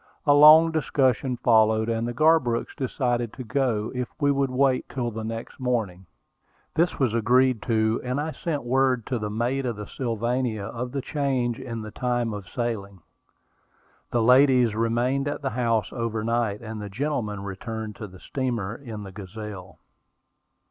[0.25, 5.11] A long discussion followed; and the Garbrooks decided to go if we would wait till
[5.11, 6.07] the next morning.
[6.73, 10.91] This was agreed to; and I sent word to the mate of the Sylvania of
[10.91, 13.01] the change in the time of sailing.
[14.09, 19.03] The ladies remained at the house overnight, and the gentlemen returned to the steamer in
[19.03, 19.77] the Gazelle.